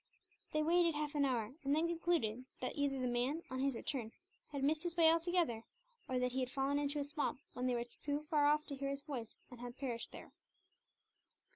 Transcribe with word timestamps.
They 0.51 0.63
waited 0.63 0.95
half 0.95 1.13
an 1.13 1.25
hour, 1.25 1.53
and 1.63 1.75
then 1.75 1.87
concluded 1.87 2.43
that 2.59 2.75
either 2.75 2.97
the 2.97 3.05
man, 3.05 3.43
on 3.51 3.59
his 3.59 3.75
return, 3.75 4.11
had 4.51 4.63
missed 4.63 4.81
his 4.81 4.97
way 4.97 5.11
altogether; 5.11 5.63
or 6.09 6.17
that 6.17 6.31
he 6.31 6.39
had 6.39 6.49
fallen 6.49 6.79
into 6.79 6.97
a 6.97 7.03
swamp, 7.03 7.39
when 7.53 7.67
they 7.67 7.75
were 7.75 7.85
too 8.03 8.23
far 8.27 8.47
off 8.47 8.65
to 8.65 8.75
hear 8.75 8.89
his 8.89 9.03
voice, 9.03 9.35
and 9.51 9.59
had 9.61 9.77
perished 9.77 10.11
there. 10.11 10.31